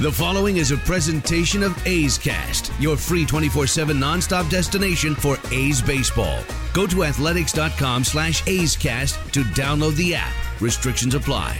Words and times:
The 0.00 0.12
following 0.12 0.58
is 0.58 0.70
a 0.70 0.76
presentation 0.76 1.64
of 1.64 1.76
A's 1.84 2.18
Cast, 2.18 2.70
your 2.78 2.96
free 2.96 3.26
24-7 3.26 3.98
nonstop 3.98 4.48
destination 4.48 5.16
for 5.16 5.36
A's 5.50 5.82
baseball. 5.82 6.38
Go 6.72 6.86
to 6.86 7.02
athletics.com 7.02 8.04
slash 8.04 8.46
A's 8.46 8.76
Cast 8.76 9.16
to 9.34 9.40
download 9.40 9.96
the 9.96 10.14
app. 10.14 10.32
Restrictions 10.60 11.16
apply. 11.16 11.58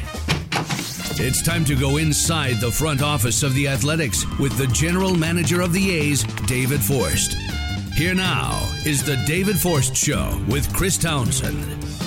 It's 1.20 1.42
time 1.42 1.64
to 1.64 1.74
go 1.74 1.97
inside 1.97 2.61
the 2.61 2.70
front 2.70 3.02
office 3.02 3.42
of 3.42 3.55
the 3.55 3.66
Athletics 3.66 4.24
with 4.39 4.56
the 4.56 4.69
general 4.69 5.16
manager 5.16 5.61
of 5.61 5.73
the 5.73 5.91
A's, 5.91 6.23
David 6.47 6.80
Forst. 6.80 7.33
Here 7.95 8.14
now 8.14 8.52
is 8.86 9.02
the 9.02 9.16
David 9.27 9.59
Forst 9.59 9.97
Show 9.97 10.41
with 10.47 10.73
Chris 10.73 10.97
Townsend. 10.97 11.98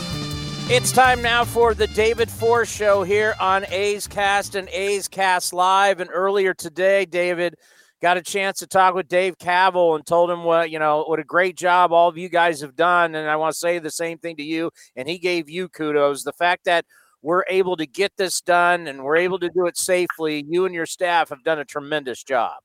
It's 0.74 0.94
time 0.94 1.22
now 1.22 1.44
for 1.44 1.74
the 1.74 1.88
David 1.88 2.32
Forst 2.32 2.74
Show 2.74 3.04
here 3.04 3.36
on 3.42 3.66
A's 3.72 4.08
Cast 4.08 4.56
and 4.56 4.70
A's 4.70 5.10
Cast 5.10 5.52
Live. 5.52 6.00
And 6.00 6.10
earlier 6.14 6.54
today, 6.54 7.04
David 7.04 7.56
got 8.02 8.16
a 8.16 8.22
chance 8.22 8.60
to 8.60 8.68
talk 8.68 8.96
with 8.96 9.10
Dave 9.10 9.38
Kaval 9.38 9.98
and 9.98 10.06
told 10.06 10.32
him 10.32 10.46
what 10.46 10.72
you 10.72 10.80
know 10.80 11.04
what 11.04 11.20
a 11.20 11.26
great 11.26 11.58
job 11.58 11.92
all 11.92 12.08
of 12.08 12.18
you 12.18 12.30
guys 12.30 12.62
have 12.62 12.78
done. 12.78 13.16
And 13.16 13.30
I 13.30 13.36
want 13.36 13.52
to 13.52 13.60
say 13.60 13.80
the 13.80 13.92
same 13.92 14.18
thing 14.18 14.38
to 14.38 14.44
you. 14.44 14.72
And 14.96 15.10
he 15.10 15.20
gave 15.20 15.50
you 15.50 15.68
kudos. 15.68 16.24
The 16.24 16.32
fact 16.32 16.64
that 16.64 16.86
we're 17.22 17.44
able 17.50 17.76
to 17.76 17.86
get 17.86 18.14
this 18.16 18.40
done 18.40 18.88
and 18.88 19.04
we're 19.04 19.18
able 19.18 19.40
to 19.40 19.50
do 19.50 19.66
it 19.66 19.78
safely. 19.78 20.46
You 20.48 20.66
and 20.66 20.74
your 20.74 20.86
staff 20.86 21.32
have 21.32 21.44
done 21.44 21.60
a 21.60 21.66
tremendous 21.66 22.24
job. 22.24 22.62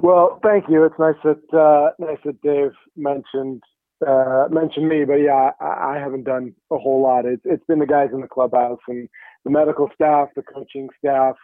Well, 0.00 0.40
thank 0.42 0.70
you. 0.70 0.84
It's 0.84 0.98
nice 0.98 1.16
that 1.22 1.54
uh, 1.54 1.90
nice 2.02 2.20
that 2.24 2.40
Dave 2.40 2.72
mentioned 2.96 3.62
uh, 4.06 4.46
mentioned 4.50 4.88
me, 4.88 5.04
but 5.04 5.16
yeah, 5.16 5.50
I, 5.60 5.94
I 5.94 5.98
haven't 5.98 6.24
done 6.24 6.54
a 6.70 6.78
whole 6.78 7.02
lot. 7.02 7.26
It's 7.26 7.42
it's 7.44 7.64
been 7.66 7.78
the 7.78 7.86
guys 7.86 8.10
in 8.12 8.20
the 8.20 8.28
clubhouse 8.28 8.78
and 8.88 9.08
the 9.44 9.50
medical 9.50 9.88
staff, 9.94 10.28
the 10.36 10.42
coaching 10.42 10.88
staff. 10.98 11.34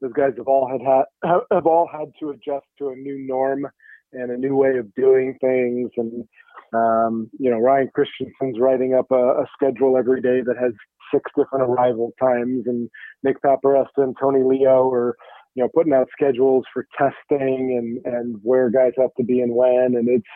Those 0.00 0.12
guys 0.12 0.32
have 0.36 0.48
all 0.48 0.68
had, 0.68 0.80
had 0.82 1.40
have 1.50 1.66
all 1.66 1.88
had 1.90 2.12
to 2.20 2.30
adjust 2.30 2.66
to 2.78 2.88
a 2.88 2.96
new 2.96 3.18
norm 3.26 3.66
and 4.12 4.30
a 4.30 4.36
new 4.36 4.56
way 4.56 4.76
of 4.78 4.94
doing 4.94 5.36
things. 5.40 5.90
And 5.96 6.28
um, 6.74 7.30
you 7.38 7.50
know, 7.50 7.58
Ryan 7.58 7.90
Christenson's 7.94 8.58
writing 8.58 8.94
up 8.94 9.10
a, 9.10 9.42
a 9.42 9.46
schedule 9.54 9.96
every 9.96 10.20
day 10.20 10.40
that 10.44 10.56
has 10.60 10.72
six 11.12 11.30
different 11.36 11.70
arrival 11.70 12.12
times, 12.20 12.64
and 12.66 12.90
Nick 13.22 13.40
Paparesta 13.42 13.98
and 13.98 14.16
Tony 14.20 14.42
Leo 14.42 14.90
are 14.90 15.16
you 15.54 15.62
know, 15.62 15.68
putting 15.74 15.92
out 15.92 16.08
schedules 16.12 16.64
for 16.72 16.86
testing 16.96 18.00
and, 18.04 18.14
and 18.14 18.40
where 18.42 18.70
guys 18.70 18.92
have 18.98 19.14
to 19.16 19.24
be 19.24 19.40
and 19.40 19.54
when. 19.54 19.94
And 19.96 20.08
it's, 20.08 20.26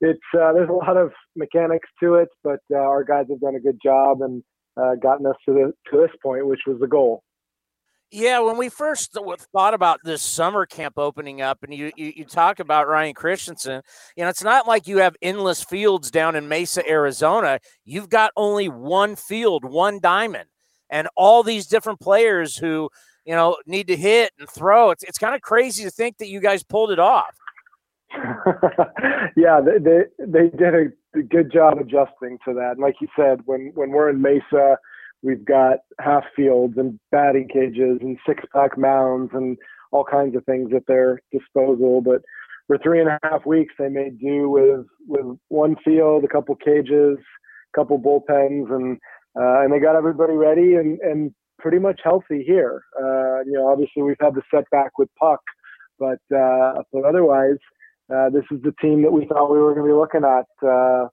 it's, 0.00 0.20
uh, 0.34 0.52
there's 0.52 0.70
a 0.70 0.72
lot 0.72 0.96
of 0.96 1.12
mechanics 1.36 1.88
to 2.00 2.14
it, 2.14 2.28
but 2.42 2.60
uh, 2.72 2.76
our 2.76 3.04
guys 3.04 3.26
have 3.30 3.40
done 3.40 3.56
a 3.56 3.60
good 3.60 3.78
job 3.82 4.22
and 4.22 4.42
uh, 4.76 4.94
gotten 4.96 5.26
us 5.26 5.36
to, 5.46 5.52
the, 5.52 5.72
to 5.90 6.00
this 6.00 6.16
point, 6.22 6.46
which 6.46 6.62
was 6.66 6.78
the 6.80 6.86
goal. 6.86 7.22
Yeah, 8.10 8.38
when 8.40 8.56
we 8.56 8.68
first 8.68 9.16
thought 9.52 9.74
about 9.74 9.98
this 10.04 10.22
summer 10.22 10.66
camp 10.66 10.98
opening 10.98 11.42
up, 11.42 11.64
and 11.64 11.74
you, 11.74 11.90
you 11.96 12.12
you 12.14 12.24
talk 12.24 12.60
about 12.60 12.86
Ryan 12.86 13.12
Christenson, 13.12 13.82
you 14.16 14.22
know, 14.22 14.30
it's 14.30 14.44
not 14.44 14.68
like 14.68 14.86
you 14.86 14.98
have 14.98 15.16
endless 15.20 15.64
fields 15.64 16.12
down 16.12 16.36
in 16.36 16.46
Mesa, 16.46 16.88
Arizona. 16.88 17.58
You've 17.84 18.10
got 18.10 18.30
only 18.36 18.68
one 18.68 19.16
field, 19.16 19.64
one 19.64 19.98
diamond, 19.98 20.48
and 20.90 21.08
all 21.16 21.42
these 21.42 21.66
different 21.66 21.98
players 21.98 22.56
who 22.56 22.88
you 23.24 23.34
know, 23.34 23.56
need 23.66 23.88
to 23.88 23.96
hit 23.96 24.32
and 24.38 24.48
throw. 24.48 24.90
It's 24.90 25.02
it's 25.02 25.18
kind 25.18 25.34
of 25.34 25.42
crazy 25.42 25.84
to 25.84 25.90
think 25.90 26.18
that 26.18 26.28
you 26.28 26.40
guys 26.40 26.62
pulled 26.62 26.90
it 26.90 26.98
off. 26.98 27.34
yeah, 29.36 29.60
they, 29.60 29.78
they 29.78 30.02
they 30.18 30.56
did 30.56 30.74
a 30.74 31.22
good 31.22 31.52
job 31.52 31.78
adjusting 31.78 32.38
to 32.44 32.54
that. 32.54 32.72
And 32.72 32.80
like 32.80 32.96
you 33.00 33.08
said, 33.16 33.40
when 33.46 33.72
when 33.74 33.90
we're 33.90 34.10
in 34.10 34.20
Mesa, 34.20 34.78
we've 35.22 35.44
got 35.44 35.78
half 36.00 36.24
fields 36.36 36.74
and 36.76 36.98
batting 37.10 37.48
cages 37.48 37.98
and 38.00 38.18
six 38.26 38.44
pack 38.52 38.76
mounds 38.78 39.30
and 39.34 39.56
all 39.90 40.04
kinds 40.04 40.36
of 40.36 40.44
things 40.44 40.70
at 40.74 40.86
their 40.86 41.20
disposal. 41.32 42.00
But 42.02 42.22
for 42.66 42.78
three 42.78 43.00
and 43.00 43.08
a 43.08 43.18
half 43.22 43.46
weeks, 43.46 43.74
they 43.78 43.88
made 43.88 44.20
do 44.20 44.48
with 44.48 44.86
with 45.06 45.38
one 45.48 45.76
field, 45.84 46.24
a 46.24 46.28
couple 46.28 46.54
cages, 46.56 47.18
a 47.18 47.76
couple 47.76 47.98
bullpens, 47.98 48.70
and 48.70 48.98
uh, 49.36 49.62
and 49.62 49.72
they 49.72 49.80
got 49.80 49.96
everybody 49.96 50.34
ready 50.34 50.74
and 50.74 51.00
and 51.00 51.34
pretty 51.58 51.78
much 51.78 52.00
healthy 52.02 52.42
here. 52.46 52.82
Uh, 52.98 53.40
you 53.44 53.52
know, 53.52 53.68
obviously 53.68 54.02
we've 54.02 54.16
had 54.20 54.34
the 54.34 54.42
setback 54.52 54.98
with 54.98 55.08
Puk, 55.18 55.40
but 55.98 56.20
uh, 56.34 56.82
but 56.92 57.04
otherwise, 57.04 57.58
uh, 58.14 58.30
this 58.30 58.44
is 58.50 58.60
the 58.62 58.74
team 58.80 59.02
that 59.02 59.12
we 59.12 59.26
thought 59.26 59.50
we 59.50 59.58
were 59.58 59.74
going 59.74 59.86
to 59.86 59.92
be 59.92 59.98
looking 59.98 60.24
at 60.24 60.46
uh, 60.66 61.08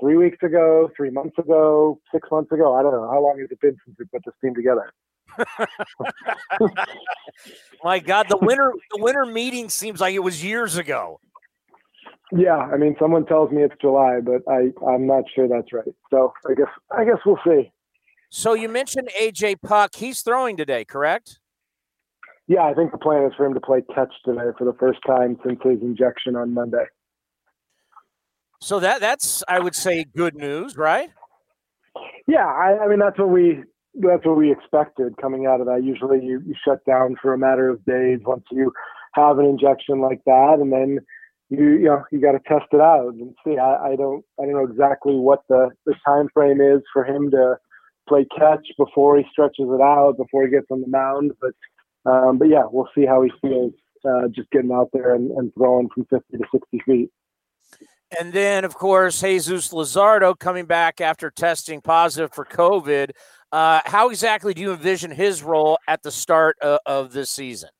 three 0.00 0.16
weeks 0.16 0.38
ago, 0.42 0.90
three 0.96 1.10
months 1.10 1.38
ago, 1.38 2.00
six 2.12 2.28
months 2.30 2.50
ago. 2.52 2.74
I 2.74 2.82
don't 2.82 2.92
know 2.92 3.08
how 3.10 3.20
long 3.22 3.38
has 3.40 3.50
it 3.50 3.60
been 3.60 3.76
since 3.84 3.96
we 3.98 4.04
put 4.06 4.22
this 4.24 4.34
team 4.42 4.54
together. 4.54 4.92
My 7.84 7.98
God, 7.98 8.26
the 8.28 8.36
winter 8.36 8.72
the 8.94 9.02
winter 9.02 9.24
meeting 9.24 9.68
seems 9.68 10.00
like 10.00 10.14
it 10.14 10.20
was 10.20 10.42
years 10.44 10.76
ago. 10.76 11.20
Yeah, 12.34 12.56
I 12.56 12.76
mean, 12.78 12.96
someone 12.98 13.26
tells 13.26 13.50
me 13.50 13.62
it's 13.62 13.74
July, 13.80 14.20
but 14.22 14.42
I 14.50 14.72
I'm 14.86 15.06
not 15.06 15.24
sure 15.34 15.48
that's 15.48 15.72
right. 15.72 15.94
So 16.10 16.32
I 16.48 16.54
guess 16.54 16.68
I 16.90 17.04
guess 17.04 17.18
we'll 17.24 17.38
see. 17.46 17.70
So 18.34 18.54
you 18.54 18.66
mentioned 18.66 19.10
AJ 19.20 19.60
Puk. 19.60 19.94
He's 19.94 20.22
throwing 20.22 20.56
today, 20.56 20.86
correct? 20.86 21.38
Yeah, 22.48 22.62
I 22.62 22.72
think 22.72 22.90
the 22.90 22.96
plan 22.96 23.24
is 23.24 23.32
for 23.36 23.44
him 23.44 23.52
to 23.52 23.60
play 23.60 23.82
catch 23.94 24.12
today 24.24 24.56
for 24.56 24.64
the 24.64 24.72
first 24.80 25.00
time 25.06 25.36
since 25.44 25.60
his 25.62 25.82
injection 25.82 26.34
on 26.34 26.54
Monday. 26.54 26.86
So 28.62 28.80
that 28.80 29.02
that's 29.02 29.44
I 29.48 29.58
would 29.58 29.74
say 29.74 30.06
good 30.16 30.34
news, 30.34 30.78
right? 30.78 31.10
Yeah, 32.26 32.46
I, 32.46 32.78
I 32.82 32.88
mean 32.88 33.00
that's 33.00 33.18
what 33.18 33.28
we 33.28 33.64
that's 34.00 34.24
what 34.24 34.38
we 34.38 34.50
expected 34.50 35.14
coming 35.20 35.44
out 35.44 35.60
of 35.60 35.66
that. 35.66 35.84
Usually 35.84 36.24
you, 36.24 36.42
you 36.46 36.54
shut 36.66 36.82
down 36.86 37.16
for 37.20 37.34
a 37.34 37.38
matter 37.38 37.68
of 37.68 37.84
days 37.84 38.20
once 38.24 38.44
you 38.50 38.72
have 39.12 39.40
an 39.40 39.44
injection 39.44 40.00
like 40.00 40.22
that, 40.24 40.56
and 40.58 40.72
then 40.72 41.00
you 41.50 41.72
you 41.72 41.84
know 41.84 42.02
you 42.10 42.18
got 42.18 42.32
to 42.32 42.40
test 42.48 42.72
it 42.72 42.80
out 42.80 43.12
and 43.12 43.34
see. 43.44 43.58
I, 43.58 43.90
I 43.92 43.96
don't 43.96 44.24
I 44.40 44.44
don't 44.44 44.54
know 44.54 44.64
exactly 44.64 45.16
what 45.16 45.42
the 45.50 45.68
the 45.84 45.94
time 46.06 46.28
frame 46.32 46.62
is 46.62 46.80
for 46.94 47.04
him 47.04 47.30
to 47.32 47.58
play 48.08 48.26
catch 48.36 48.66
before 48.76 49.18
he 49.18 49.24
stretches 49.30 49.66
it 49.68 49.80
out, 49.80 50.16
before 50.16 50.44
he 50.44 50.50
gets 50.50 50.66
on 50.70 50.80
the 50.80 50.88
mound. 50.88 51.32
But 51.40 51.52
um, 52.10 52.38
but 52.38 52.48
yeah, 52.48 52.64
we'll 52.70 52.88
see 52.94 53.06
how 53.06 53.22
he 53.22 53.30
feels 53.40 53.72
uh, 54.04 54.28
just 54.28 54.50
getting 54.50 54.72
out 54.72 54.90
there 54.92 55.14
and, 55.14 55.30
and 55.32 55.52
throwing 55.54 55.88
from 55.94 56.04
50 56.06 56.38
to 56.38 56.44
60 56.52 56.80
feet. 56.84 57.10
And 58.18 58.32
then, 58.32 58.64
of 58.64 58.74
course, 58.74 59.20
Jesus 59.20 59.72
Luzardo 59.72 60.38
coming 60.38 60.66
back 60.66 61.00
after 61.00 61.30
testing 61.30 61.80
positive 61.80 62.32
for 62.32 62.44
COVID. 62.44 63.12
Uh, 63.50 63.80
how 63.84 64.10
exactly 64.10 64.52
do 64.52 64.60
you 64.60 64.72
envision 64.72 65.10
his 65.10 65.42
role 65.42 65.78
at 65.86 66.02
the 66.02 66.10
start 66.10 66.56
of, 66.60 66.78
of 66.84 67.12
this 67.12 67.30
season? 67.30 67.70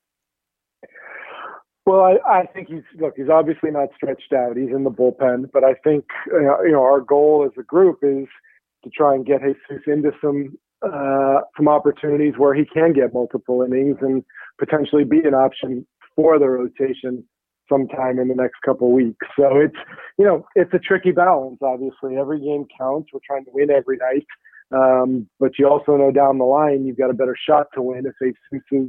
Well, 1.84 2.00
I, 2.00 2.40
I, 2.40 2.46
think 2.46 2.68
he's 2.68 2.84
look. 3.00 3.14
He's 3.16 3.28
obviously 3.28 3.72
not 3.72 3.88
stretched 3.96 4.32
out. 4.32 4.56
He's 4.56 4.70
in 4.70 4.84
the 4.84 4.90
bullpen, 4.90 5.50
but 5.52 5.64
I 5.64 5.74
think 5.82 6.04
you 6.28 6.70
know 6.70 6.82
our 6.82 7.00
goal 7.00 7.44
as 7.44 7.58
a 7.58 7.64
group 7.64 7.98
is 8.02 8.28
to 8.84 8.90
try 8.90 9.14
and 9.14 9.26
get 9.26 9.40
Jesus 9.42 9.82
into 9.86 10.12
some 10.20 10.56
uh, 10.82 11.40
some 11.56 11.68
opportunities 11.68 12.34
where 12.36 12.54
he 12.54 12.64
can 12.64 12.92
get 12.92 13.14
multiple 13.14 13.62
innings 13.62 13.96
and 14.00 14.24
potentially 14.58 15.04
be 15.04 15.20
an 15.20 15.34
option 15.34 15.86
for 16.16 16.38
the 16.38 16.48
rotation 16.48 17.24
sometime 17.68 18.18
in 18.18 18.28
the 18.28 18.34
next 18.34 18.56
couple 18.64 18.88
of 18.88 18.92
weeks. 18.92 19.26
So 19.38 19.56
it's 19.58 19.76
you 20.18 20.24
know 20.24 20.44
it's 20.54 20.74
a 20.74 20.78
tricky 20.78 21.12
balance. 21.12 21.58
Obviously, 21.62 22.16
every 22.16 22.40
game 22.40 22.66
counts. 22.78 23.10
We're 23.12 23.20
trying 23.26 23.44
to 23.44 23.50
win 23.52 23.70
every 23.70 23.98
night, 23.98 24.26
um, 24.72 25.28
but 25.38 25.52
you 25.58 25.68
also 25.68 25.96
know 25.96 26.10
down 26.10 26.38
the 26.38 26.44
line 26.44 26.84
you've 26.84 26.98
got 26.98 27.10
a 27.10 27.14
better 27.14 27.36
shot 27.48 27.66
to 27.74 27.82
win 27.82 28.04
if 28.06 28.14
Jesus 28.20 28.62
is 28.72 28.88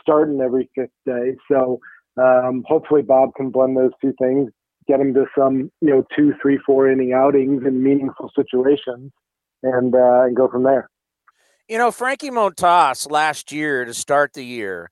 starting 0.00 0.40
every 0.40 0.68
fifth 0.74 0.90
day. 1.06 1.36
So 1.50 1.80
um, 2.16 2.64
hopefully 2.66 3.02
Bob 3.02 3.30
can 3.36 3.50
blend 3.50 3.76
those 3.76 3.92
two 4.02 4.14
things, 4.20 4.50
get 4.88 5.00
him 5.00 5.14
to 5.14 5.26
some 5.38 5.70
you 5.80 5.90
know 5.90 6.04
two, 6.16 6.34
three, 6.42 6.58
four 6.66 6.90
inning 6.90 7.12
outings 7.12 7.62
in 7.64 7.82
meaningful 7.82 8.32
situations 8.34 9.12
and 9.62 9.94
uh, 9.94 10.22
and 10.22 10.36
go 10.36 10.48
from 10.48 10.62
there. 10.62 10.90
You 11.68 11.78
know, 11.78 11.90
Frankie 11.90 12.30
Montas 12.30 13.10
last 13.10 13.52
year 13.52 13.84
to 13.84 13.92
start 13.92 14.32
the 14.32 14.44
year, 14.44 14.90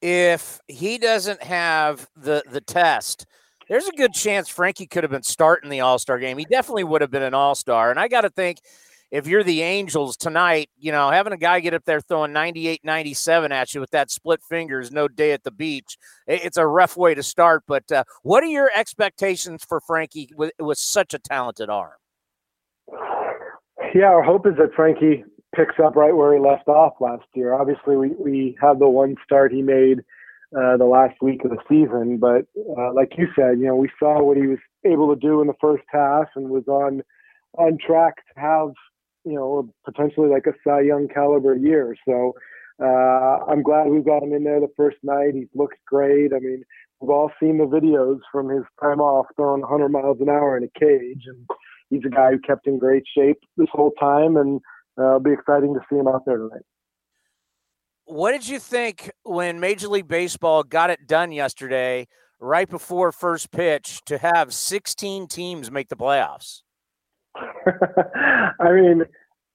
if 0.00 0.60
he 0.68 0.98
doesn't 0.98 1.42
have 1.42 2.08
the 2.16 2.42
the 2.50 2.60
test, 2.60 3.26
there's 3.68 3.88
a 3.88 3.96
good 3.96 4.12
chance 4.12 4.48
Frankie 4.48 4.86
could 4.86 5.04
have 5.04 5.10
been 5.10 5.22
starting 5.22 5.70
the 5.70 5.80
All 5.80 5.98
Star 5.98 6.18
game. 6.18 6.38
He 6.38 6.44
definitely 6.44 6.84
would 6.84 7.00
have 7.00 7.10
been 7.10 7.22
an 7.22 7.34
All 7.34 7.54
Star, 7.54 7.90
and 7.90 8.00
I 8.00 8.08
got 8.08 8.22
to 8.22 8.30
think 8.30 8.58
if 9.10 9.28
you're 9.28 9.44
the 9.44 9.62
Angels 9.62 10.16
tonight, 10.16 10.70
you 10.76 10.90
know, 10.90 11.08
having 11.08 11.32
a 11.32 11.36
guy 11.36 11.60
get 11.60 11.72
up 11.72 11.84
there 11.84 12.00
throwing 12.00 12.32
98, 12.32 12.80
97 12.82 13.52
at 13.52 13.72
you 13.72 13.80
with 13.80 13.90
that 13.90 14.10
split 14.10 14.42
fingers, 14.42 14.90
no 14.90 15.06
day 15.06 15.30
at 15.30 15.44
the 15.44 15.52
beach, 15.52 15.96
it's 16.26 16.56
a 16.56 16.66
rough 16.66 16.96
way 16.96 17.14
to 17.14 17.22
start. 17.22 17.62
But 17.68 17.90
uh, 17.92 18.02
what 18.22 18.42
are 18.42 18.48
your 18.48 18.72
expectations 18.74 19.64
for 19.64 19.80
Frankie 19.80 20.30
with, 20.34 20.50
with 20.58 20.78
such 20.78 21.14
a 21.14 21.20
talented 21.20 21.70
arm? 21.70 21.92
Yeah, 23.94 24.06
our 24.06 24.24
hope 24.24 24.44
is 24.44 24.54
that 24.58 24.74
Frankie 24.74 25.22
picks 25.54 25.76
up 25.78 25.94
right 25.94 26.14
where 26.14 26.34
he 26.34 26.40
left 26.40 26.66
off 26.66 26.94
last 26.98 27.26
year. 27.32 27.54
Obviously, 27.54 27.96
we, 27.96 28.08
we 28.18 28.58
have 28.60 28.80
the 28.80 28.88
one 28.88 29.14
start 29.24 29.52
he 29.52 29.62
made 29.62 30.00
uh, 30.50 30.76
the 30.76 30.84
last 30.84 31.14
week 31.22 31.44
of 31.44 31.52
the 31.52 31.58
season, 31.68 32.18
but 32.18 32.44
uh, 32.76 32.92
like 32.92 33.12
you 33.16 33.28
said, 33.36 33.60
you 33.60 33.66
know, 33.66 33.76
we 33.76 33.88
saw 34.00 34.20
what 34.20 34.36
he 34.36 34.48
was 34.48 34.58
able 34.84 35.14
to 35.14 35.20
do 35.20 35.40
in 35.40 35.46
the 35.46 35.54
first 35.60 35.84
half 35.92 36.26
and 36.34 36.50
was 36.50 36.66
on 36.66 37.02
on 37.56 37.78
track 37.78 38.16
to 38.16 38.40
have 38.40 38.70
you 39.24 39.34
know 39.34 39.72
potentially 39.84 40.28
like 40.28 40.46
a 40.46 40.54
Cy 40.66 40.80
Young 40.80 41.06
caliber 41.06 41.54
year. 41.54 41.94
So 42.04 42.34
uh, 42.82 43.44
I'm 43.48 43.62
glad 43.62 43.86
we 43.86 44.00
got 44.00 44.24
him 44.24 44.32
in 44.32 44.42
there 44.42 44.58
the 44.58 44.72
first 44.76 44.96
night. 45.04 45.34
He's 45.34 45.46
looked 45.54 45.78
great. 45.86 46.32
I 46.32 46.40
mean, 46.40 46.64
we've 47.00 47.10
all 47.10 47.30
seen 47.38 47.58
the 47.58 47.64
videos 47.64 48.18
from 48.32 48.48
his 48.48 48.64
time 48.82 49.00
off 49.00 49.26
throwing 49.36 49.60
100 49.60 49.88
miles 49.90 50.18
an 50.20 50.28
hour 50.28 50.56
in 50.56 50.64
a 50.64 50.78
cage, 50.80 51.22
and 51.26 51.46
he's 51.94 52.04
a 52.04 52.14
guy 52.14 52.32
who 52.32 52.38
kept 52.38 52.66
in 52.66 52.78
great 52.78 53.04
shape 53.16 53.38
this 53.56 53.68
whole 53.72 53.92
time, 54.00 54.36
and 54.36 54.60
uh, 54.98 55.06
it'll 55.06 55.20
be 55.20 55.32
exciting 55.32 55.74
to 55.74 55.80
see 55.90 55.96
him 55.96 56.08
out 56.08 56.22
there 56.26 56.38
tonight. 56.38 56.62
What 58.06 58.32
did 58.32 58.46
you 58.46 58.58
think 58.58 59.10
when 59.22 59.60
Major 59.60 59.88
League 59.88 60.08
Baseball 60.08 60.62
got 60.62 60.90
it 60.90 61.06
done 61.06 61.32
yesterday, 61.32 62.06
right 62.38 62.68
before 62.68 63.12
first 63.12 63.50
pitch, 63.50 64.00
to 64.06 64.18
have 64.18 64.52
16 64.52 65.26
teams 65.28 65.70
make 65.70 65.88
the 65.88 65.96
playoffs? 65.96 66.62
I 67.34 68.72
mean, 68.72 69.04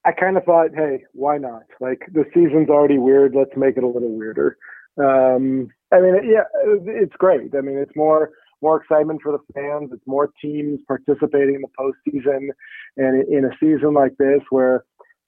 I 0.06 0.12
kind 0.12 0.38
of 0.38 0.44
thought, 0.45 0.69
hey, 0.75 1.03
why 1.13 1.38
not? 1.38 1.63
Like 1.80 2.01
the 2.12 2.25
season's 2.33 2.69
already 2.69 2.97
weird. 2.97 3.36
Let's 3.36 3.56
make 3.56 3.77
it 3.77 3.83
a 3.83 3.88
little 3.88 4.18
weirder. 4.18 4.57
Um, 4.97 5.69
I 5.94 6.01
mean, 6.01 6.15
yeah, 6.25 6.44
it's 6.65 7.15
great. 7.18 7.56
I 7.56 7.62
mean, 7.62 7.77
it's 7.77 7.95
more 7.95 8.31
more 8.61 8.81
excitement 8.81 9.21
for 9.21 9.31
the 9.31 9.39
fans. 9.53 9.89
It's 9.94 10.06
more 10.06 10.29
teams 10.41 10.79
participating 10.88 11.56
in 11.56 11.61
the 11.61 11.69
postseason, 11.79 12.50
and 12.97 13.27
in 13.27 13.45
a 13.45 13.51
season 13.59 13.94
like 13.94 14.15
this, 14.17 14.41
where 14.50 14.83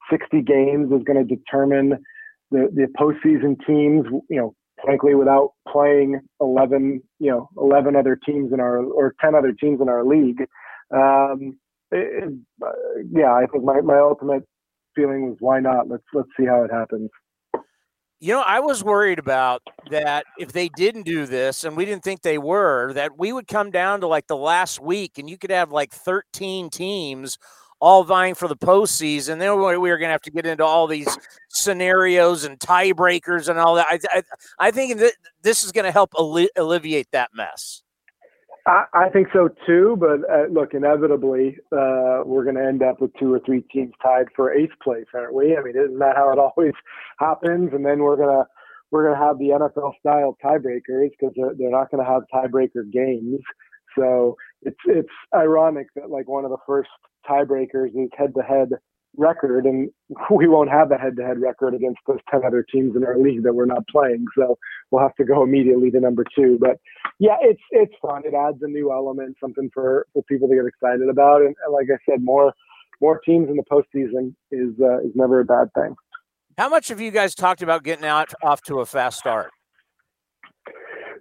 60 0.09 0.41
games 0.41 0.91
is 0.91 1.03
going 1.03 1.25
to 1.25 1.35
determine 1.35 2.03
the 2.51 2.67
the 2.73 2.87
postseason 2.99 3.55
teams. 3.65 4.05
You 4.29 4.37
know, 4.37 4.55
frankly, 4.83 5.15
without 5.15 5.51
playing 5.67 6.19
11, 6.39 7.01
you 7.19 7.31
know, 7.31 7.49
11 7.57 7.95
other 7.95 8.17
teams 8.25 8.53
in 8.53 8.59
our 8.59 8.79
or 8.79 9.15
10 9.21 9.35
other 9.35 9.53
teams 9.53 9.81
in 9.81 9.89
our 9.89 10.05
league. 10.05 10.41
Um, 10.93 11.57
it, 11.91 12.33
yeah, 13.11 13.33
I 13.33 13.45
think 13.51 13.63
my, 13.63 13.81
my 13.81 13.99
ultimate 13.99 14.43
feeling 14.95 15.29
was 15.29 15.37
why 15.39 15.59
not? 15.59 15.89
Let's 15.89 16.03
let's 16.13 16.29
see 16.37 16.45
how 16.45 16.63
it 16.63 16.71
happens. 16.71 17.09
You 18.23 18.33
know, 18.33 18.41
I 18.41 18.59
was 18.59 18.83
worried 18.83 19.17
about 19.17 19.63
that 19.89 20.25
if 20.37 20.51
they 20.53 20.69
didn't 20.69 21.07
do 21.07 21.25
this, 21.25 21.63
and 21.63 21.75
we 21.75 21.85
didn't 21.85 22.03
think 22.03 22.21
they 22.21 22.37
were, 22.37 22.93
that 22.93 23.17
we 23.17 23.33
would 23.33 23.47
come 23.47 23.71
down 23.71 23.99
to 24.01 24.07
like 24.07 24.27
the 24.27 24.37
last 24.37 24.79
week, 24.79 25.17
and 25.17 25.27
you 25.27 25.39
could 25.39 25.49
have 25.49 25.71
like 25.71 25.91
13 25.91 26.69
teams 26.69 27.39
all 27.79 28.03
vying 28.03 28.35
for 28.35 28.47
the 28.47 28.55
postseason. 28.55 29.39
Then 29.39 29.57
we 29.57 29.75
were 29.75 29.97
going 29.97 30.09
to 30.09 30.11
have 30.11 30.21
to 30.21 30.31
get 30.31 30.45
into 30.45 30.63
all 30.63 30.85
these 30.85 31.17
scenarios 31.49 32.43
and 32.43 32.59
tiebreakers 32.59 33.49
and 33.49 33.57
all 33.57 33.73
that. 33.73 33.87
I, 33.89 33.99
I, 34.13 34.21
I 34.59 34.71
think 34.71 34.99
that 34.99 35.13
this 35.41 35.63
is 35.63 35.71
going 35.71 35.85
to 35.85 35.91
help 35.91 36.13
alleviate 36.13 37.09
that 37.13 37.31
mess. 37.33 37.81
I, 38.67 38.85
I 38.93 39.09
think 39.09 39.27
so 39.33 39.49
too, 39.65 39.97
but 39.99 40.19
uh, 40.31 40.45
look, 40.51 40.73
inevitably, 40.73 41.57
uh, 41.71 42.21
we're 42.25 42.43
going 42.43 42.55
to 42.55 42.65
end 42.65 42.83
up 42.83 43.01
with 43.01 43.11
two 43.19 43.33
or 43.33 43.39
three 43.45 43.61
teams 43.73 43.93
tied 44.01 44.27
for 44.35 44.53
eighth 44.53 44.73
place, 44.83 45.05
aren't 45.13 45.33
we? 45.33 45.57
I 45.57 45.61
mean, 45.63 45.75
isn't 45.75 45.99
that 45.99 46.15
how 46.15 46.31
it 46.31 46.39
always 46.57 46.73
happens? 47.19 47.71
And 47.73 47.85
then 47.85 47.99
we're 47.99 48.17
gonna 48.17 48.45
we're 48.91 49.05
gonna 49.11 49.25
have 49.25 49.39
the 49.39 49.49
NFL 49.49 49.93
style 49.99 50.37
tiebreakers 50.43 51.09
because 51.11 51.33
they're, 51.35 51.53
they're 51.57 51.71
not 51.71 51.89
going 51.89 52.05
to 52.05 52.09
have 52.11 52.23
tiebreaker 52.33 52.89
games. 52.91 53.39
So 53.97 54.35
it's 54.61 54.79
it's 54.85 55.09
ironic 55.35 55.87
that 55.95 56.09
like 56.09 56.27
one 56.29 56.45
of 56.45 56.51
the 56.51 56.57
first 56.67 56.89
tiebreakers 57.27 57.89
is 57.95 58.09
head 58.15 58.33
to 58.35 58.43
head 58.43 58.69
record, 59.17 59.65
and 59.65 59.89
we 60.31 60.47
won't 60.47 60.69
have 60.69 60.91
a 60.91 60.97
head-to-head 60.97 61.39
record 61.39 61.73
against 61.73 61.99
those 62.07 62.19
ten 62.29 62.41
other 62.45 62.65
teams 62.71 62.95
in 62.95 63.03
our 63.03 63.17
league 63.17 63.43
that 63.43 63.53
we're 63.53 63.65
not 63.65 63.87
playing. 63.87 64.25
So 64.37 64.57
we'll 64.89 65.01
have 65.01 65.15
to 65.15 65.23
go 65.23 65.43
immediately 65.43 65.91
to 65.91 65.99
number 65.99 66.23
two. 66.35 66.57
But 66.59 66.79
yeah, 67.19 67.37
it's 67.41 67.61
it's 67.71 67.93
fun. 68.01 68.23
It 68.25 68.33
adds 68.33 68.57
a 68.61 68.67
new 68.67 68.91
element, 68.91 69.37
something 69.41 69.69
for 69.73 70.07
for 70.13 70.23
people 70.23 70.47
to 70.47 70.55
get 70.55 70.65
excited 70.65 71.09
about. 71.09 71.41
And, 71.41 71.55
like 71.71 71.87
I 71.93 71.97
said, 72.09 72.23
more 72.23 72.53
more 73.01 73.19
teams 73.19 73.49
in 73.49 73.55
the 73.55 73.63
postseason 73.63 74.33
is 74.51 74.73
uh, 74.81 74.99
is 74.99 75.11
never 75.15 75.39
a 75.39 75.45
bad 75.45 75.73
thing. 75.73 75.95
How 76.57 76.69
much 76.69 76.89
have 76.89 77.01
you 77.01 77.11
guys 77.11 77.33
talked 77.33 77.61
about 77.61 77.83
getting 77.83 78.05
out 78.05 78.33
off 78.43 78.61
to 78.63 78.81
a 78.81 78.85
fast 78.85 79.17
start? 79.17 79.51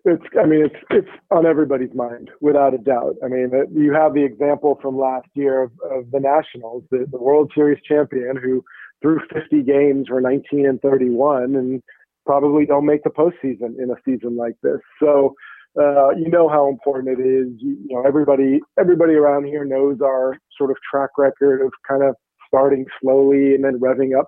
It's 0.04 0.24
I 0.40 0.46
mean 0.46 0.64
it's 0.64 0.84
it's 0.90 1.08
on 1.30 1.46
everybody's 1.46 1.94
mind 1.94 2.30
without 2.40 2.74
a 2.74 2.78
doubt. 2.78 3.16
I 3.24 3.28
mean 3.28 3.50
you 3.72 3.92
have 3.92 4.14
the 4.14 4.24
example 4.24 4.78
from 4.80 4.98
last 4.98 5.28
year 5.34 5.62
of, 5.62 5.72
of 5.90 6.10
the 6.10 6.20
Nationals, 6.20 6.84
the, 6.90 7.06
the 7.10 7.18
World 7.18 7.52
Series 7.54 7.82
champion 7.86 8.36
who 8.36 8.64
threw 9.02 9.20
50 9.32 9.62
games 9.62 10.10
were 10.10 10.20
19 10.20 10.66
and 10.66 10.80
31 10.80 11.56
and 11.56 11.82
probably 12.26 12.66
don't 12.66 12.86
make 12.86 13.02
the 13.02 13.10
postseason 13.10 13.78
in 13.82 13.90
a 13.90 13.96
season 14.04 14.36
like 14.36 14.54
this. 14.62 14.78
So 15.00 15.34
uh, 15.78 16.10
you 16.10 16.28
know 16.28 16.48
how 16.48 16.68
important 16.68 17.18
it 17.18 17.22
is. 17.22 17.48
You, 17.58 17.76
you 17.88 17.96
know 17.96 18.02
everybody 18.06 18.60
everybody 18.78 19.14
around 19.14 19.46
here 19.46 19.64
knows 19.64 19.98
our 20.02 20.36
sort 20.56 20.70
of 20.70 20.76
track 20.90 21.10
record 21.18 21.62
of 21.62 21.72
kind 21.88 22.02
of 22.02 22.14
starting 22.48 22.86
slowly 23.00 23.54
and 23.54 23.64
then 23.64 23.78
revving 23.78 24.18
up 24.18 24.26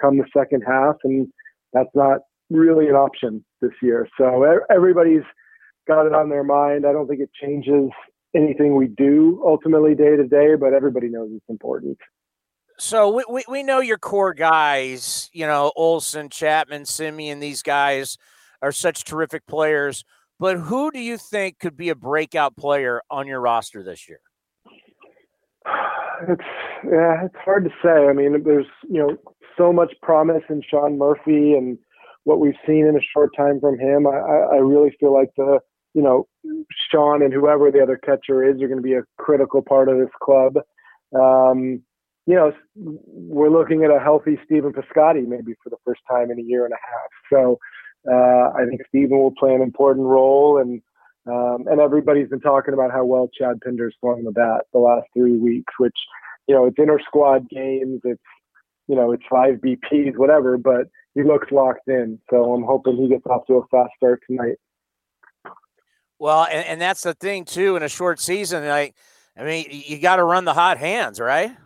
come 0.00 0.18
the 0.18 0.24
second 0.36 0.62
half 0.66 0.96
and 1.04 1.28
that's 1.72 1.90
not 1.94 2.20
really 2.50 2.88
an 2.88 2.94
option 2.94 3.44
this 3.60 3.72
year. 3.82 4.08
So 4.18 4.44
everybody's 4.70 5.22
got 5.86 6.06
it 6.06 6.14
on 6.14 6.28
their 6.28 6.44
mind. 6.44 6.86
I 6.86 6.92
don't 6.92 7.08
think 7.08 7.20
it 7.20 7.30
changes 7.40 7.90
anything 8.34 8.76
we 8.76 8.88
do 8.88 9.42
ultimately 9.44 9.94
day 9.94 10.16
to 10.16 10.26
day, 10.26 10.54
but 10.54 10.72
everybody 10.72 11.08
knows 11.08 11.30
it's 11.32 11.44
important. 11.48 11.98
So 12.78 13.10
we, 13.10 13.24
we, 13.28 13.44
we 13.48 13.62
know 13.62 13.80
your 13.80 13.98
core 13.98 14.32
guys, 14.32 15.28
you 15.32 15.46
know, 15.46 15.72
Olson, 15.76 16.30
Chapman, 16.30 16.82
Semien, 16.82 17.40
these 17.40 17.62
guys 17.62 18.16
are 18.62 18.72
such 18.72 19.04
terrific 19.04 19.46
players. 19.46 20.04
But 20.38 20.56
who 20.56 20.90
do 20.90 20.98
you 20.98 21.18
think 21.18 21.58
could 21.58 21.76
be 21.76 21.90
a 21.90 21.94
breakout 21.94 22.56
player 22.56 23.02
on 23.10 23.26
your 23.26 23.40
roster 23.40 23.82
this 23.82 24.08
year? 24.08 24.20
It's 26.28 26.42
yeah, 26.84 27.26
it's 27.26 27.36
hard 27.44 27.64
to 27.64 27.70
say. 27.82 28.08
I 28.08 28.14
mean, 28.14 28.42
there's 28.42 28.66
you 28.88 28.98
know 29.00 29.16
so 29.58 29.72
much 29.72 29.92
promise 30.02 30.42
in 30.48 30.62
Sean 30.68 30.96
Murphy 30.96 31.54
and 31.54 31.78
what 32.24 32.40
we've 32.40 32.54
seen 32.66 32.86
in 32.86 32.96
a 32.96 33.00
short 33.12 33.30
time 33.36 33.60
from 33.60 33.78
him, 33.78 34.06
I, 34.06 34.10
I 34.10 34.56
really 34.56 34.94
feel 35.00 35.12
like 35.12 35.30
the 35.36 35.60
you 35.94 36.02
know 36.02 36.26
Sean 36.90 37.22
and 37.22 37.32
whoever 37.32 37.70
the 37.70 37.82
other 37.82 37.96
catcher 37.96 38.44
is 38.44 38.62
are 38.62 38.68
going 38.68 38.78
to 38.78 38.82
be 38.82 38.94
a 38.94 39.04
critical 39.18 39.62
part 39.62 39.88
of 39.88 39.98
this 39.98 40.10
club. 40.22 40.56
Um, 41.18 41.82
you 42.26 42.34
know, 42.36 42.52
we're 42.76 43.50
looking 43.50 43.82
at 43.84 43.90
a 43.90 43.98
healthy 43.98 44.38
Stephen 44.44 44.72
Piscotty 44.72 45.26
maybe 45.26 45.54
for 45.62 45.70
the 45.70 45.78
first 45.84 46.00
time 46.08 46.30
in 46.30 46.38
a 46.38 46.42
year 46.42 46.64
and 46.64 46.72
a 46.72 46.76
half. 46.76 47.10
So 47.32 47.58
uh, 48.08 48.52
I 48.56 48.66
think 48.68 48.82
Stephen 48.88 49.18
will 49.18 49.34
play 49.36 49.54
an 49.54 49.62
important 49.62 50.06
role, 50.06 50.58
and 50.58 50.80
um, 51.26 51.66
and 51.70 51.80
everybody's 51.80 52.28
been 52.28 52.40
talking 52.40 52.74
about 52.74 52.92
how 52.92 53.04
well 53.04 53.28
Chad 53.36 53.60
Pinder's 53.60 53.94
thrown 54.00 54.24
the 54.24 54.32
bat 54.32 54.62
the 54.72 54.78
last 54.78 55.06
three 55.14 55.36
weeks, 55.36 55.72
which 55.78 55.96
you 56.46 56.54
know 56.54 56.66
it's 56.66 56.78
inter 56.78 56.98
squad 57.06 57.48
games, 57.50 58.00
it's 58.04 58.20
you 58.90 58.96
know 58.96 59.12
it's 59.12 59.22
five 59.30 59.60
BPs, 59.64 60.16
whatever, 60.16 60.58
but 60.58 60.88
he 61.14 61.22
looks 61.22 61.52
locked 61.52 61.86
in. 61.86 62.18
So 62.28 62.52
I'm 62.52 62.64
hoping 62.64 62.96
he 62.96 63.08
gets 63.08 63.24
off 63.26 63.46
to 63.46 63.54
a 63.54 63.66
fast 63.68 63.92
start 63.96 64.20
tonight. 64.28 64.56
Well, 66.18 66.48
and, 66.50 66.66
and 66.66 66.80
that's 66.80 67.04
the 67.04 67.14
thing 67.14 67.44
too. 67.44 67.76
In 67.76 67.84
a 67.84 67.88
short 67.88 68.18
season, 68.18 68.66
like 68.66 68.96
I 69.38 69.44
mean, 69.44 69.66
you 69.70 69.98
got 69.98 70.16
to 70.16 70.24
run 70.24 70.44
the 70.44 70.54
hot 70.54 70.78
hands, 70.78 71.20
right? 71.20 71.56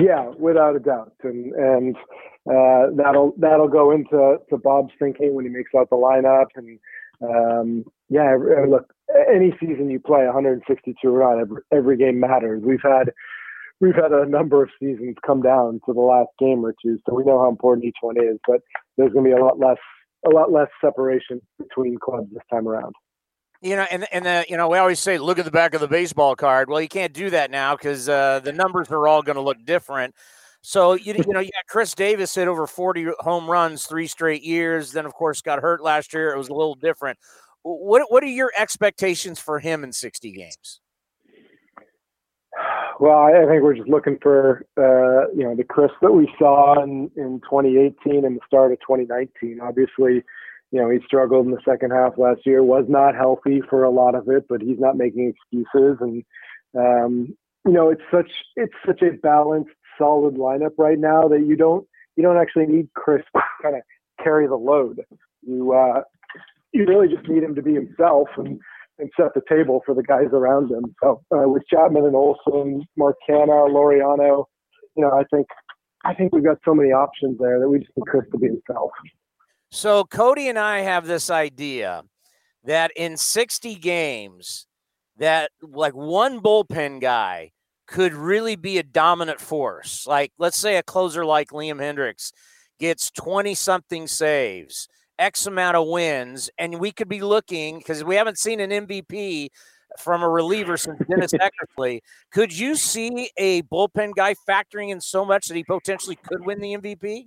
Yeah, 0.00 0.30
without 0.38 0.76
a 0.76 0.78
doubt, 0.78 1.12
and 1.24 1.52
and 1.54 1.96
uh, 2.48 2.94
that'll 2.96 3.34
that'll 3.38 3.68
go 3.68 3.90
into 3.90 4.38
to 4.48 4.56
Bob's 4.58 4.92
thinking 5.00 5.34
when 5.34 5.44
he 5.44 5.50
makes 5.50 5.74
out 5.76 5.90
the 5.90 5.96
lineup, 5.96 6.46
and 6.54 6.78
um, 7.20 7.84
yeah, 8.08 8.36
look, 8.68 8.94
any 9.28 9.56
season 9.58 9.90
you 9.90 9.98
play 9.98 10.24
162 10.24 10.96
or 11.08 11.20
not, 11.20 11.40
every, 11.40 11.62
every 11.72 11.96
game 11.96 12.20
matters. 12.20 12.62
We've 12.64 12.80
had 12.80 13.12
we've 13.82 13.96
had 13.96 14.12
a 14.12 14.24
number 14.24 14.62
of 14.62 14.70
seasons 14.80 15.16
come 15.26 15.42
down 15.42 15.80
to 15.84 15.92
the 15.92 16.00
last 16.00 16.30
game 16.38 16.64
or 16.64 16.72
two, 16.82 16.98
so 17.04 17.14
we 17.14 17.24
know 17.24 17.40
how 17.40 17.50
important 17.50 17.84
each 17.84 17.96
one 18.00 18.16
is. 18.16 18.38
But 18.46 18.60
there's 18.96 19.12
going 19.12 19.24
to 19.26 19.30
be 19.30 19.36
a 19.36 19.44
lot 19.44 19.58
less 19.58 19.78
a 20.24 20.30
lot 20.30 20.52
less 20.52 20.68
separation 20.80 21.42
between 21.58 21.98
clubs 21.98 22.28
this 22.32 22.44
time 22.50 22.66
around. 22.66 22.94
You 23.60 23.76
know, 23.76 23.86
and 23.90 24.06
and 24.12 24.24
the, 24.24 24.46
you 24.48 24.56
know, 24.56 24.68
we 24.68 24.78
always 24.78 25.00
say, 25.00 25.18
look 25.18 25.38
at 25.38 25.44
the 25.44 25.50
back 25.50 25.74
of 25.74 25.80
the 25.80 25.88
baseball 25.88 26.36
card. 26.36 26.70
Well, 26.70 26.80
you 26.80 26.88
can't 26.88 27.12
do 27.12 27.28
that 27.30 27.50
now 27.50 27.76
because 27.76 28.08
uh, 28.08 28.40
the 28.42 28.52
numbers 28.52 28.90
are 28.90 29.06
all 29.06 29.22
going 29.22 29.36
to 29.36 29.42
look 29.42 29.62
different. 29.64 30.14
So 30.62 30.94
you, 30.94 31.14
you 31.14 31.32
know, 31.32 31.42
got 31.42 31.66
Khris 31.68 31.94
Davis 31.94 32.34
hit 32.36 32.46
over 32.46 32.68
40 32.68 33.08
home 33.18 33.50
runs 33.50 33.84
three 33.84 34.06
straight 34.06 34.44
years. 34.44 34.92
Then, 34.92 35.06
of 35.06 35.12
course, 35.12 35.42
got 35.42 35.60
hurt 35.60 35.82
last 35.82 36.14
year. 36.14 36.32
It 36.32 36.38
was 36.38 36.48
a 36.48 36.54
little 36.54 36.76
different. 36.76 37.18
What 37.62 38.10
what 38.10 38.22
are 38.22 38.28
your 38.28 38.52
expectations 38.56 39.40
for 39.40 39.58
him 39.58 39.82
in 39.82 39.92
60 39.92 40.30
games? 40.32 40.81
Well, 43.00 43.18
I 43.18 43.32
think 43.32 43.62
we're 43.62 43.74
just 43.74 43.88
looking 43.88 44.18
for 44.22 44.64
uh, 44.76 45.28
you 45.34 45.44
know 45.44 45.56
the 45.56 45.64
Khris 45.64 45.90
that 46.02 46.12
we 46.12 46.32
saw 46.38 46.82
in 46.82 47.10
in 47.16 47.40
2018 47.40 48.24
and 48.24 48.36
the 48.36 48.40
start 48.46 48.72
of 48.72 48.78
2019. 48.80 49.60
Obviously, 49.60 50.22
you 50.70 50.80
know 50.80 50.88
he 50.88 50.98
struggled 51.04 51.46
in 51.46 51.52
the 51.52 51.60
second 51.64 51.90
half 51.90 52.18
last 52.18 52.40
year, 52.46 52.62
was 52.62 52.84
not 52.88 53.16
healthy 53.16 53.60
for 53.68 53.82
a 53.84 53.90
lot 53.90 54.14
of 54.14 54.28
it, 54.28 54.46
but 54.48 54.60
he's 54.60 54.78
not 54.78 54.96
making 54.96 55.34
excuses. 55.34 55.98
And 56.00 56.24
um, 56.78 57.36
you 57.66 57.72
know 57.72 57.90
it's 57.90 58.02
such 58.10 58.30
it's 58.56 58.74
such 58.86 59.02
a 59.02 59.12
balanced, 59.12 59.70
solid 59.98 60.34
lineup 60.34 60.72
right 60.78 60.98
now 60.98 61.28
that 61.28 61.44
you 61.46 61.56
don't 61.56 61.86
you 62.16 62.22
don't 62.22 62.38
actually 62.38 62.66
need 62.66 62.88
Khris 62.94 63.24
to 63.34 63.42
kind 63.62 63.76
of 63.76 63.82
carry 64.22 64.46
the 64.46 64.54
load. 64.54 65.00
You 65.42 65.72
uh, 65.72 66.02
you 66.72 66.86
really 66.86 67.08
just 67.08 67.28
need 67.28 67.42
him 67.42 67.54
to 67.54 67.62
be 67.62 67.74
himself 67.74 68.28
and 68.36 68.60
and 68.98 69.10
set 69.16 69.34
the 69.34 69.42
table 69.48 69.82
for 69.84 69.94
the 69.94 70.02
guys 70.02 70.28
around 70.32 70.70
him. 70.70 70.94
So 71.02 71.22
uh, 71.34 71.48
with 71.48 71.62
Chapman 71.68 72.04
and 72.04 72.14
Olson, 72.14 72.84
Marcana, 72.96 73.68
Laureano, 73.68 74.44
you 74.96 75.02
know, 75.02 75.10
I 75.10 75.24
think 75.32 75.46
I 76.04 76.14
think 76.14 76.34
we've 76.34 76.44
got 76.44 76.58
so 76.64 76.74
many 76.74 76.90
options 76.90 77.38
there 77.38 77.60
that 77.60 77.68
we 77.68 77.78
just 77.78 77.90
need 77.96 78.06
Khris 78.06 78.24
to 78.32 78.38
be 78.38 78.48
himself. 78.48 78.90
So 79.70 80.04
Cody 80.04 80.48
and 80.48 80.58
I 80.58 80.80
have 80.80 81.06
this 81.06 81.30
idea 81.30 82.02
that 82.64 82.90
in 82.96 83.16
60 83.16 83.76
games, 83.76 84.66
that 85.16 85.50
like 85.62 85.94
one 85.94 86.40
bullpen 86.40 87.00
guy 87.00 87.52
could 87.86 88.14
really 88.14 88.56
be 88.56 88.78
a 88.78 88.82
dominant 88.82 89.40
force. 89.40 90.06
Like 90.06 90.32
let's 90.38 90.58
say 90.58 90.76
a 90.76 90.82
closer 90.82 91.24
like 91.24 91.50
Liam 91.50 91.80
Hendriks 91.80 92.32
gets 92.78 93.10
20 93.10 93.54
something 93.54 94.06
saves 94.06 94.88
X 95.18 95.46
amount 95.46 95.76
of 95.76 95.86
wins, 95.88 96.50
and 96.58 96.78
we 96.78 96.92
could 96.92 97.08
be 97.08 97.20
looking 97.20 97.78
because 97.78 98.04
we 98.04 98.16
haven't 98.16 98.38
seen 98.38 98.60
an 98.60 98.70
MVP 98.70 99.48
from 99.98 100.22
a 100.22 100.28
reliever 100.28 100.76
since 100.76 100.98
Dennis 101.08 101.32
Eckersley. 101.78 102.00
Could 102.32 102.56
you 102.56 102.76
see 102.76 103.30
a 103.36 103.62
bullpen 103.62 104.14
guy 104.16 104.34
factoring 104.48 104.90
in 104.90 105.00
so 105.00 105.24
much 105.24 105.46
that 105.46 105.56
he 105.56 105.64
potentially 105.64 106.16
could 106.16 106.44
win 106.44 106.60
the 106.60 106.74
MVP? 106.74 107.26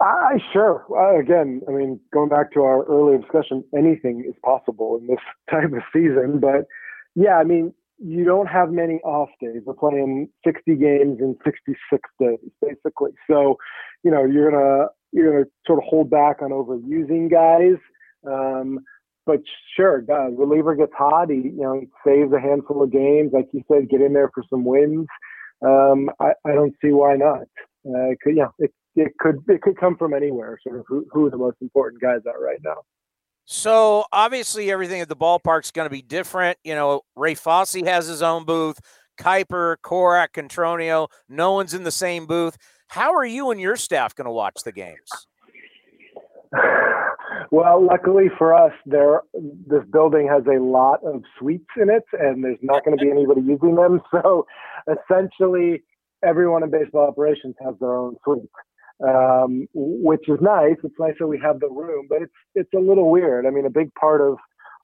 I 0.00 0.38
sure. 0.52 0.84
Uh, 0.90 1.18
again, 1.18 1.62
I 1.68 1.72
mean, 1.72 2.00
going 2.12 2.28
back 2.28 2.52
to 2.52 2.62
our 2.62 2.84
earlier 2.84 3.18
discussion, 3.18 3.64
anything 3.76 4.24
is 4.28 4.34
possible 4.44 4.98
in 5.00 5.06
this 5.06 5.18
type 5.50 5.72
of 5.72 5.82
season. 5.92 6.40
But 6.40 6.66
yeah, 7.14 7.38
I 7.38 7.44
mean, 7.44 7.72
you 7.98 8.24
don't 8.24 8.46
have 8.46 8.70
many 8.70 8.96
off 9.04 9.30
days. 9.40 9.62
We're 9.64 9.74
playing 9.74 10.28
60 10.44 10.74
games 10.76 11.18
in 11.20 11.36
66 11.44 12.10
days, 12.20 12.38
basically. 12.60 13.12
So, 13.28 13.56
you 14.02 14.10
know, 14.10 14.24
you're 14.24 14.50
gonna 14.50 14.86
you're 15.12 15.44
to 15.44 15.50
sort 15.66 15.78
of 15.78 15.84
hold 15.88 16.10
back 16.10 16.42
on 16.42 16.50
overusing 16.50 17.30
guys. 17.30 17.78
Um, 18.26 18.80
but 19.24 19.40
sure, 19.76 20.04
uh, 20.08 20.30
reliever 20.30 20.76
gets 20.76 20.92
hot. 20.96 21.30
He, 21.30 21.36
you 21.36 21.62
know, 21.62 21.82
saves 22.06 22.32
a 22.32 22.40
handful 22.40 22.82
of 22.82 22.92
games, 22.92 23.32
like 23.32 23.48
you 23.52 23.62
said, 23.70 23.88
get 23.88 24.00
in 24.00 24.12
there 24.12 24.30
for 24.32 24.44
some 24.48 24.64
wins. 24.64 25.06
Um, 25.64 26.10
I, 26.20 26.32
I 26.44 26.52
don't 26.52 26.74
see 26.82 26.90
why 26.90 27.16
not. 27.16 27.48
Uh, 27.88 28.14
could, 28.22 28.36
yeah, 28.36 28.48
it, 28.58 28.72
it 28.94 29.12
could 29.18 29.38
it 29.48 29.62
could 29.62 29.78
come 29.78 29.96
from 29.96 30.14
anywhere. 30.14 30.58
Sort 30.62 30.78
of 30.78 30.84
who, 30.86 31.06
who 31.10 31.30
the 31.30 31.36
most 31.36 31.56
important 31.60 32.00
guys 32.00 32.20
are 32.26 32.40
right 32.40 32.60
now. 32.64 32.76
So 33.46 34.04
obviously, 34.12 34.70
everything 34.70 35.00
at 35.00 35.08
the 35.08 35.16
ballpark's 35.16 35.70
going 35.70 35.86
to 35.86 35.90
be 35.90 36.02
different. 36.02 36.58
You 36.64 36.74
know, 36.74 37.02
Ray 37.14 37.34
Fosse 37.34 37.74
has 37.84 38.06
his 38.06 38.22
own 38.22 38.44
booth. 38.44 38.78
Kuiper, 39.16 39.76
Korach, 39.82 40.32
Cotroneo, 40.32 41.08
no 41.28 41.52
one's 41.52 41.74
in 41.74 41.84
the 41.84 41.90
same 41.90 42.26
booth. 42.26 42.56
How 42.88 43.14
are 43.14 43.24
you 43.24 43.50
and 43.50 43.60
your 43.60 43.76
staff 43.76 44.14
going 44.14 44.26
to 44.26 44.32
watch 44.32 44.62
the 44.64 44.72
games? 44.72 45.26
Well, 47.50 47.84
luckily 47.84 48.26
for 48.38 48.54
us, 48.54 48.72
there 48.86 49.20
this 49.66 49.82
building 49.92 50.26
has 50.28 50.42
a 50.46 50.60
lot 50.60 51.00
of 51.04 51.22
suites 51.38 51.68
in 51.80 51.90
it, 51.90 52.04
and 52.12 52.42
there's 52.42 52.58
not 52.62 52.84
going 52.84 52.96
to 52.96 53.04
be 53.04 53.10
anybody 53.10 53.40
using 53.40 53.76
them. 53.76 54.00
So, 54.10 54.46
essentially, 54.90 55.82
everyone 56.24 56.62
in 56.62 56.70
baseball 56.70 57.08
operations 57.08 57.54
has 57.64 57.74
their 57.80 57.94
own 57.94 58.16
suite, 58.24 58.50
um, 59.06 59.68
which 59.74 60.28
is 60.28 60.38
nice. 60.40 60.76
It's 60.82 60.94
nice 60.98 61.14
that 61.20 61.26
we 61.26 61.38
have 61.38 61.60
the 61.60 61.68
room, 61.68 62.06
but 62.08 62.22
it's 62.22 62.32
it's 62.54 62.72
a 62.74 62.80
little 62.80 63.10
weird. 63.10 63.46
I 63.46 63.50
mean, 63.50 63.66
a 63.66 63.70
big 63.70 63.94
part 63.94 64.20
of 64.20 64.38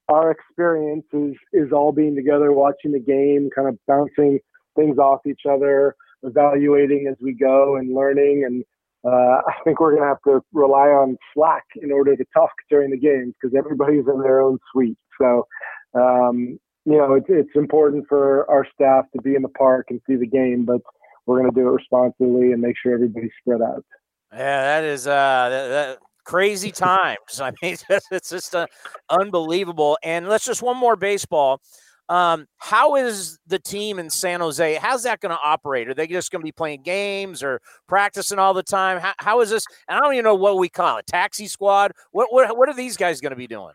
our 0.09 0.31
experience 0.31 1.07
is 1.13 1.35
is 1.53 1.73
all 1.73 1.93
being 1.93 2.15
together, 2.15 2.53
watching 2.53 2.93
the 2.93 3.01
game, 3.01 3.51
kind 3.55 3.69
of 3.69 3.79
bouncing 3.87 4.41
things 4.77 4.99
off 4.99 5.21
each 5.27 5.43
other 5.49 5.95
evaluating 6.23 7.09
as 7.11 7.17
we 7.21 7.33
go 7.33 7.77
and 7.77 7.95
learning. 7.95 8.45
And 8.47 8.65
uh, 9.05 9.41
I 9.49 9.55
think 9.65 9.81
we're 9.81 9.97
going 9.97 10.03
to 10.03 10.09
have 10.09 10.23
to 10.27 10.45
rely 10.53 10.89
on 10.89 11.17
Slack 11.35 11.65
in 11.81 11.93
order 11.93 12.17
to 12.17 12.25
talk 12.35 12.53
during 12.71 12.91
the 12.91 12.99
games 12.99 13.35
because 13.41 13.57
everybody's 13.57 14.07
in 14.07 14.21
their 14.21 14.41
own 14.41 14.59
suite. 14.73 14.99
So, 15.21 15.47
um, 15.95 16.59
you 16.85 16.99
know, 16.99 17.15
it's, 17.15 17.27
it's 17.29 17.55
important 17.55 18.07
for 18.09 18.49
our 18.51 18.67
staff 18.75 19.05
to 19.15 19.23
be 19.23 19.35
in 19.35 19.43
the 19.43 19.49
park 19.49 19.87
and 19.91 20.01
see 20.07 20.17
the 20.17 20.27
game, 20.27 20.65
but 20.65 20.81
we're 21.27 21.39
going 21.39 21.53
to 21.53 21.61
do 21.61 21.69
it 21.69 21.73
responsibly 21.73 22.53
and 22.53 22.61
make 22.61 22.77
sure 22.83 22.95
everybody's 22.95 23.31
spread 23.41 23.63
out. 23.63 23.85
Yeah, 24.33 24.63
that 24.63 24.85
is 24.85 25.07
uh, 25.07 25.49
that, 25.51 25.69
that 25.69 25.99
crazy 26.25 26.71
times. 26.71 27.41
I 27.41 27.53
mean, 27.63 27.77
it's 28.11 28.31
just 28.31 28.55
uh, 28.55 28.67
unbelievable. 29.09 29.99
And 30.03 30.29
let's 30.29 30.45
just 30.45 30.63
one 30.63 30.77
more 30.77 30.97
baseball. 30.97 31.61
Um, 32.09 32.47
how 32.59 32.97
is 32.97 33.39
the 33.47 33.59
team 33.59 33.99
in 33.99 34.11
San 34.11 34.41
Jose? 34.41 34.75
How's 34.75 35.05
that 35.05 35.21
going 35.21 35.31
to 35.31 35.39
operate? 35.43 35.89
Are 35.89 35.95
they 35.95 36.07
just 36.07 36.31
going 36.31 36.43
to 36.43 36.45
be 36.45 36.53
playing 36.53 36.83
games 36.83 37.43
or 37.43 37.61
practicing 37.89 38.39
all 38.39 38.55
the 38.55 38.63
time? 38.63 38.99
How, 38.99 39.15
how 39.19 39.41
is 39.41 39.51
this? 39.51 39.65
And 39.89 39.97
I 39.97 40.01
don't 40.01 40.13
even 40.15 40.25
know 40.25 40.35
what 40.35 40.59
we 40.59 40.69
call 40.69 40.99
it. 40.99 41.07
Taxi 41.07 41.47
squad. 41.47 41.93
What 42.11 42.33
what 42.33 42.57
what 42.59 42.69
are 42.69 42.75
these 42.75 42.97
guys 42.97 43.21
going 43.21 43.31
to 43.31 43.37
be 43.37 43.47
doing? 43.47 43.73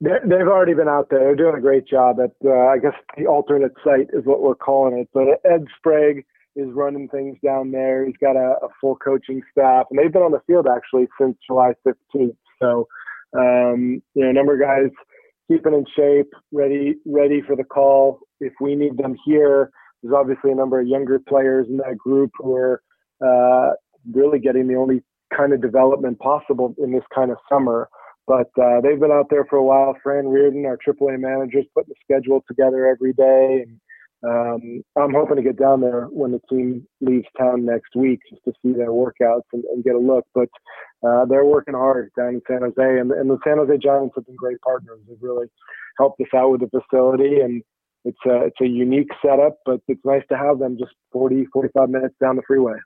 They've 0.00 0.46
already 0.46 0.74
been 0.74 0.88
out 0.88 1.10
there. 1.10 1.18
They're 1.18 1.34
doing 1.34 1.56
a 1.56 1.60
great 1.60 1.84
job 1.84 2.20
at, 2.20 2.30
uh, 2.44 2.68
I 2.68 2.78
guess, 2.78 2.94
the 3.16 3.26
alternate 3.26 3.72
site 3.82 4.08
is 4.12 4.24
what 4.24 4.40
we're 4.40 4.54
calling 4.54 4.96
it. 4.96 5.08
But 5.12 5.40
Ed 5.44 5.66
Sprague 5.76 6.24
is 6.58 6.68
running 6.72 7.08
things 7.08 7.38
down 7.44 7.70
there. 7.70 8.04
He's 8.04 8.16
got 8.20 8.36
a, 8.36 8.56
a 8.62 8.68
full 8.80 8.96
coaching 8.96 9.40
staff, 9.52 9.86
and 9.90 9.98
they've 9.98 10.12
been 10.12 10.22
on 10.22 10.32
the 10.32 10.42
field 10.46 10.66
actually 10.66 11.06
since 11.18 11.36
July 11.46 11.72
15th. 11.86 12.36
So, 12.60 12.88
um, 13.38 14.02
you 14.14 14.24
know, 14.24 14.30
a 14.30 14.32
number 14.32 14.54
of 14.54 14.60
guys 14.60 14.90
keeping 15.48 15.72
in 15.72 15.84
shape, 15.96 16.32
ready 16.52 16.96
ready 17.06 17.40
for 17.46 17.56
the 17.56 17.64
call 17.64 18.20
if 18.40 18.52
we 18.60 18.74
need 18.74 18.98
them 18.98 19.16
here. 19.24 19.70
There's 20.02 20.14
obviously 20.14 20.50
a 20.50 20.54
number 20.54 20.80
of 20.80 20.86
younger 20.86 21.18
players 21.18 21.66
in 21.68 21.76
that 21.78 21.96
group 21.96 22.30
who 22.38 22.54
are 22.56 22.82
uh, 23.24 23.74
really 24.12 24.38
getting 24.38 24.68
the 24.68 24.76
only 24.76 25.02
kind 25.36 25.52
of 25.52 25.60
development 25.60 26.18
possible 26.18 26.74
in 26.78 26.92
this 26.92 27.04
kind 27.14 27.30
of 27.30 27.38
summer. 27.48 27.88
But 28.26 28.50
uh, 28.60 28.80
they've 28.82 29.00
been 29.00 29.10
out 29.10 29.28
there 29.30 29.46
for 29.48 29.56
a 29.56 29.64
while. 29.64 29.96
Fran 30.02 30.28
Riordan, 30.28 30.66
our 30.66 30.78
AAA 30.86 31.18
manager, 31.18 31.60
is 31.60 31.66
putting 31.74 31.94
the 31.94 31.94
schedule 32.04 32.44
together 32.46 32.86
every 32.86 33.14
day, 33.14 33.64
and 33.66 33.80
um, 34.26 34.82
I'm 34.96 35.14
hoping 35.14 35.36
to 35.36 35.42
get 35.42 35.58
down 35.58 35.80
there 35.80 36.06
when 36.06 36.32
the 36.32 36.40
team 36.50 36.86
leaves 37.00 37.26
town 37.38 37.64
next 37.64 37.94
week 37.94 38.18
just 38.28 38.42
to 38.44 38.52
see 38.62 38.72
their 38.72 38.90
workouts 38.90 39.42
and, 39.52 39.62
and 39.64 39.84
get 39.84 39.94
a 39.94 39.98
look. 39.98 40.26
But 40.34 40.48
uh, 41.06 41.24
they're 41.26 41.44
working 41.44 41.74
hard 41.74 42.10
down 42.16 42.34
in 42.34 42.42
San 42.48 42.62
Jose, 42.62 42.98
and, 42.98 43.12
and 43.12 43.30
the 43.30 43.38
San 43.44 43.58
Jose 43.58 43.76
Giants 43.78 44.14
have 44.16 44.26
been 44.26 44.36
great 44.36 44.60
partners. 44.60 44.98
They've 45.08 45.16
really 45.20 45.46
helped 45.98 46.20
us 46.20 46.26
out 46.34 46.50
with 46.50 46.60
the 46.62 46.80
facility, 46.80 47.40
and 47.40 47.62
it's 48.04 48.18
a, 48.26 48.46
it's 48.46 48.60
a 48.60 48.66
unique 48.66 49.10
setup, 49.24 49.58
but 49.64 49.80
it's 49.86 50.04
nice 50.04 50.24
to 50.30 50.36
have 50.36 50.58
them 50.58 50.76
just 50.78 50.92
40, 51.12 51.46
45 51.52 51.88
minutes 51.88 52.14
down 52.20 52.36
the 52.36 52.42
freeway. 52.46 52.76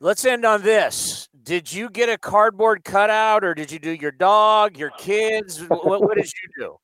Let's 0.00 0.24
end 0.24 0.44
on 0.44 0.62
this. 0.62 1.28
Did 1.42 1.72
you 1.72 1.90
get 1.90 2.08
a 2.08 2.16
cardboard 2.16 2.84
cutout, 2.84 3.44
or 3.44 3.52
did 3.52 3.72
you 3.72 3.78
do 3.78 3.90
your 3.90 4.12
dog, 4.12 4.78
your 4.78 4.90
kids? 4.90 5.60
what, 5.68 6.00
what 6.00 6.16
did 6.16 6.26
you 6.26 6.64
do? 6.64 6.76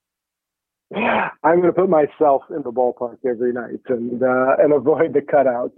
I'm 0.95 1.61
going 1.61 1.73
to 1.73 1.73
put 1.73 1.89
myself 1.89 2.43
in 2.51 2.63
the 2.63 2.73
ballpark 2.73 3.19
every 3.27 3.53
night 3.53 3.81
and 3.89 4.23
uh, 4.23 4.57
and 4.59 4.73
avoid 4.73 5.15
the 5.15 5.23
cutout. 5.23 5.73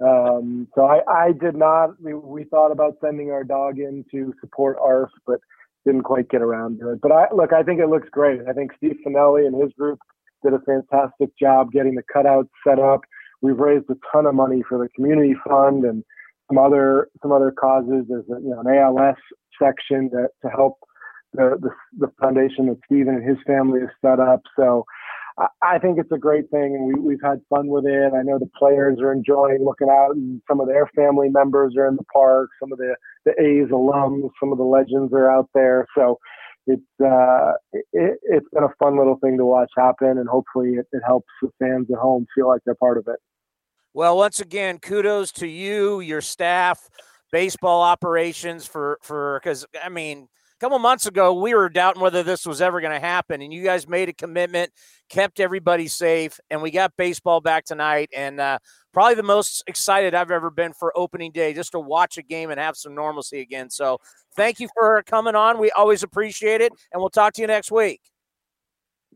Um, 0.00 0.68
so 0.74 0.86
I, 0.86 1.00
I 1.08 1.32
did 1.32 1.56
not. 1.56 2.00
We, 2.00 2.14
we 2.14 2.44
thought 2.44 2.72
about 2.72 2.96
sending 3.02 3.30
our 3.30 3.44
dog 3.44 3.78
in 3.78 4.04
to 4.10 4.32
support 4.40 4.78
ARF, 4.80 5.10
but 5.26 5.40
didn't 5.84 6.02
quite 6.02 6.28
get 6.28 6.42
around 6.42 6.78
to 6.80 6.92
it. 6.92 7.00
But 7.00 7.12
I 7.12 7.26
look, 7.34 7.52
I 7.52 7.62
think 7.62 7.80
it 7.80 7.88
looks 7.88 8.08
great. 8.10 8.40
I 8.48 8.52
think 8.52 8.72
Steve 8.76 8.96
Finelli 9.06 9.46
and 9.46 9.60
his 9.60 9.72
group 9.72 9.98
did 10.42 10.54
a 10.54 10.60
fantastic 10.60 11.36
job 11.38 11.72
getting 11.72 11.94
the 11.94 12.02
cutout 12.12 12.48
set 12.66 12.78
up. 12.78 13.00
We've 13.42 13.58
raised 13.58 13.90
a 13.90 13.96
ton 14.12 14.26
of 14.26 14.34
money 14.34 14.62
for 14.68 14.78
the 14.78 14.88
community 14.94 15.34
fund 15.46 15.84
and 15.84 16.04
some 16.48 16.58
other 16.58 17.08
some 17.22 17.32
other 17.32 17.50
causes. 17.50 18.06
There's 18.08 18.24
a, 18.28 18.40
you 18.40 18.50
know 18.50 18.60
an 18.60 18.68
ALS 18.68 19.16
section 19.60 20.10
to, 20.10 20.28
to 20.42 20.48
help 20.50 20.78
the, 21.32 21.58
the, 21.60 22.06
the 22.06 22.12
foundation 22.20 22.66
that 22.66 22.78
Stephen 22.86 23.14
and 23.14 23.28
his 23.28 23.38
family 23.46 23.80
has 23.80 23.90
set 24.04 24.20
up. 24.20 24.40
So 24.58 24.84
I, 25.38 25.46
I 25.62 25.78
think 25.78 25.98
it's 25.98 26.12
a 26.12 26.18
great 26.18 26.50
thing, 26.50 26.74
and 26.74 26.86
we, 26.86 26.94
we've 26.94 27.22
had 27.22 27.40
fun 27.48 27.68
with 27.68 27.86
it. 27.86 28.12
I 28.14 28.22
know 28.22 28.38
the 28.38 28.50
players 28.58 28.98
are 29.00 29.12
enjoying 29.12 29.64
looking 29.64 29.88
out, 29.90 30.16
and 30.16 30.40
some 30.48 30.60
of 30.60 30.68
their 30.68 30.88
family 30.94 31.28
members 31.28 31.74
are 31.76 31.88
in 31.88 31.96
the 31.96 32.04
park. 32.12 32.50
Some 32.60 32.72
of 32.72 32.78
the 32.78 32.94
the 33.24 33.32
A's 33.32 33.70
alums, 33.70 34.30
some 34.40 34.52
of 34.52 34.58
the 34.58 34.64
legends 34.64 35.12
are 35.12 35.30
out 35.30 35.48
there. 35.54 35.86
So 35.96 36.18
it's 36.66 36.82
uh, 37.04 37.52
it, 37.72 38.18
has 38.32 38.42
been 38.52 38.64
a 38.64 38.74
fun 38.78 38.98
little 38.98 39.18
thing 39.22 39.36
to 39.38 39.44
watch 39.44 39.70
happen, 39.76 40.18
and 40.18 40.28
hopefully 40.28 40.74
it, 40.74 40.86
it 40.92 41.02
helps 41.06 41.28
the 41.42 41.50
fans 41.58 41.88
at 41.92 41.98
home 41.98 42.26
feel 42.34 42.48
like 42.48 42.60
they're 42.64 42.74
part 42.74 42.98
of 42.98 43.06
it. 43.08 43.18
Well, 43.92 44.16
once 44.16 44.40
again, 44.40 44.78
kudos 44.78 45.32
to 45.32 45.48
you, 45.48 46.00
your 46.00 46.20
staff, 46.20 46.88
baseball 47.32 47.82
operations 47.82 48.66
for 48.66 48.98
for 49.02 49.40
because 49.42 49.66
I 49.82 49.88
mean 49.88 50.28
couple 50.60 50.78
months 50.78 51.06
ago, 51.06 51.32
we 51.32 51.54
were 51.54 51.70
doubting 51.70 52.02
whether 52.02 52.22
this 52.22 52.44
was 52.44 52.60
ever 52.60 52.80
going 52.80 52.92
to 52.92 53.00
happen, 53.00 53.40
and 53.40 53.52
you 53.52 53.64
guys 53.64 53.88
made 53.88 54.10
a 54.10 54.12
commitment, 54.12 54.70
kept 55.08 55.40
everybody 55.40 55.88
safe, 55.88 56.38
and 56.50 56.60
we 56.60 56.70
got 56.70 56.92
baseball 56.96 57.40
back 57.40 57.64
tonight. 57.64 58.10
And 58.14 58.38
uh, 58.38 58.58
probably 58.92 59.14
the 59.14 59.22
most 59.22 59.64
excited 59.66 60.14
I've 60.14 60.30
ever 60.30 60.50
been 60.50 60.74
for 60.74 60.92
opening 60.96 61.32
day, 61.32 61.54
just 61.54 61.72
to 61.72 61.80
watch 61.80 62.18
a 62.18 62.22
game 62.22 62.50
and 62.50 62.60
have 62.60 62.76
some 62.76 62.94
normalcy 62.94 63.40
again. 63.40 63.70
So 63.70 63.98
thank 64.36 64.60
you 64.60 64.68
for 64.74 65.02
coming 65.04 65.34
on. 65.34 65.58
We 65.58 65.70
always 65.70 66.02
appreciate 66.02 66.60
it, 66.60 66.72
and 66.92 67.00
we'll 67.00 67.10
talk 67.10 67.32
to 67.34 67.40
you 67.40 67.46
next 67.46 67.72
week. 67.72 68.02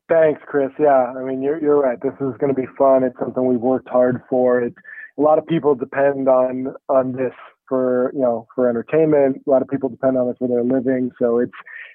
Thanks, 0.09 0.41
Chris. 0.47 0.71
Yeah, 0.79 1.13
I 1.17 1.23
mean, 1.23 1.43
you're 1.43 1.61
you're 1.61 1.81
right. 1.81 2.01
This 2.01 2.15
is 2.15 2.35
going 2.39 2.55
to 2.55 2.61
be 2.61 2.67
fun. 2.77 3.05
It's 3.05 3.19
something 3.19 3.47
we've 3.47 3.61
worked 3.61 3.89
hard 3.89 4.23
for. 4.29 4.61
It's 4.61 4.77
a 5.19 5.23
lot 5.23 5.39
of 5.39 5.47
people 5.47 5.75
depend 5.75 6.29
on 6.29 6.75
on 6.89 7.13
this 7.13 7.33
for 7.69 8.11
you 8.15 8.21
know 8.21 8.47
for 8.55 8.69
entertainment. 8.69 9.43
A 9.47 9.51
lot 9.51 9.63
of 9.63 9.69
people 9.69 9.89
depend 9.89 10.17
on 10.17 10.29
it 10.29 10.37
for 10.39 10.49
their 10.49 10.65
living. 10.65 11.11
So 11.21 11.39
it's 11.39 11.53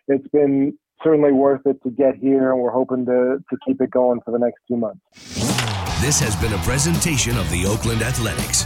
it's 0.07 0.27
been 0.29 0.77
certainly 1.03 1.31
worth 1.31 1.61
it 1.65 1.81
to 1.83 1.89
get 1.89 2.15
here, 2.15 2.51
and 2.51 2.61
we're 2.61 2.71
hoping 2.71 3.05
to 3.05 3.37
to 3.49 3.57
keep 3.65 3.81
it 3.81 3.91
going 3.91 4.19
for 4.25 4.31
the 4.31 4.39
next 4.39 4.59
two 4.67 4.77
months. 4.77 5.01
This 6.01 6.19
has 6.19 6.35
been 6.37 6.53
a 6.53 6.63
presentation 6.63 7.37
of 7.37 7.49
the 7.51 7.65
Oakland 7.65 8.01
Athletics. 8.01 8.65